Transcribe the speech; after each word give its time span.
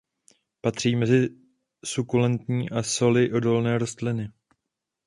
Patří 0.61 0.95
mezi 0.95 1.29
sukulentní 1.85 2.69
a 2.69 2.83
soli 2.83 3.33
odolné 3.33 3.77
rostliny. 3.77 4.29